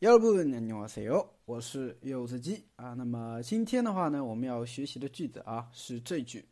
[0.00, 2.94] 여러분안녕하세요我是柚子鸡啊。
[2.94, 6.48] 那么今天的话呢，我们要学习的句子啊是这句：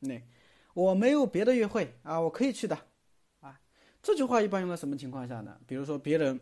[0.00, 0.26] 네。
[0.73, 2.77] 我没有别的约会啊，我可以去的，
[3.39, 3.59] 啊，
[4.01, 5.59] 这句话一般用在什么情况下呢？
[5.67, 6.39] 比如说别人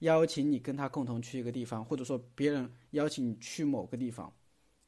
[0.00, 4.32] 邀请你跟他共同去一个地方，或者说别人邀请你去某个地方，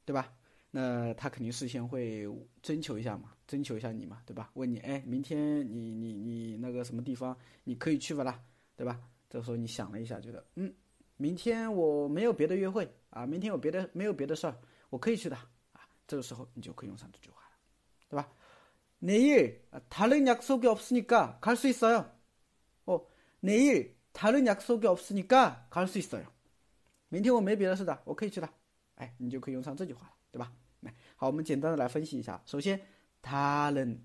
[0.04, 0.32] 对吧？
[0.70, 2.28] 那他肯定事先会
[2.62, 4.50] 征求一下嘛，征求一下你嘛，对吧？
[4.54, 8.40] 问你，哎，明天你你你那个什么地方你可以去不啦？
[8.76, 9.00] 对吧？
[9.28, 10.72] 这时候你想了一下，觉得嗯，
[11.16, 14.56] 明天我没有别的约会啊，明天有别的没有别的事儿，
[14.90, 15.36] 我可以去的
[15.72, 17.56] 啊，这个时候你就可以用上这句话了，
[18.08, 18.28] 对吧？
[19.03, 22.11] 내일 다른 약속이 없으니까 갈 수 있어요.
[22.85, 23.05] 어,
[23.39, 26.25] 내일 다른 약속이 없으니까 갈 수 있어요.
[27.09, 28.49] 明天我没别的事的，我可以去的。
[28.95, 30.51] 哎，你就可以用上这句话了，对吧？
[31.15, 32.41] 好，我们简单的来分析一下。
[32.45, 32.79] 首先，
[33.21, 33.99] 다른